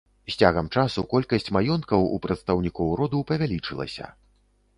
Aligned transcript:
З 0.31 0.37
цягам 0.43 0.69
часу 0.77 1.03
колькасць 1.11 1.53
маёнткаў 1.57 2.07
у 2.15 2.17
прадстаўнікоў 2.25 2.95
роду 3.03 3.21
павялічылася. 3.35 4.11